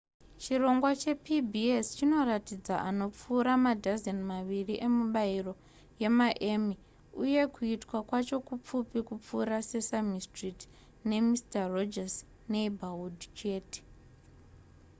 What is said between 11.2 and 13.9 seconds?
mister rogers neighborhood chete